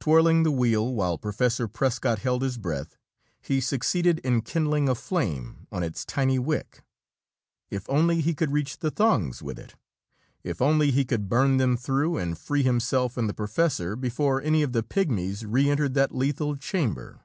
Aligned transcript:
Twirling 0.00 0.42
the 0.42 0.50
wheel, 0.50 0.92
while 0.92 1.16
Professor 1.16 1.66
Prescott 1.66 2.18
held 2.18 2.42
his 2.42 2.58
breath, 2.58 2.98
he 3.40 3.58
succeeded 3.58 4.18
in 4.18 4.42
kindling 4.42 4.86
a 4.86 4.94
flame 4.94 5.66
on 5.72 5.82
its 5.82 6.04
tiny 6.04 6.38
wick. 6.38 6.82
If 7.70 7.88
only 7.88 8.20
he 8.20 8.34
could 8.34 8.50
reach 8.52 8.80
the 8.80 8.90
thongs 8.90 9.42
with 9.42 9.58
it! 9.58 9.74
If 10.44 10.60
only 10.60 10.90
he 10.90 11.06
could 11.06 11.26
burn 11.30 11.56
them 11.56 11.78
through 11.78 12.18
and 12.18 12.36
free 12.36 12.62
himself 12.64 13.16
and 13.16 13.30
the 13.30 13.32
professor 13.32 13.96
before 13.96 14.42
any 14.42 14.62
of 14.62 14.72
the 14.72 14.82
pigmies 14.82 15.46
re 15.46 15.70
entered 15.70 15.94
that 15.94 16.14
lethal 16.14 16.54
chamber! 16.54 17.20